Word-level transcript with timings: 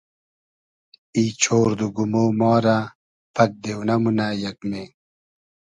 ای 1.15 1.25
چۉرد 1.41 1.79
و 1.85 1.87
گومۉ 1.95 2.13
ما 2.39 2.53
رۂ 2.63 2.77
پئگ 3.35 3.51
دېونۂ 3.63 3.95
مونۂ 4.01 4.27
یئگمې 4.41 4.83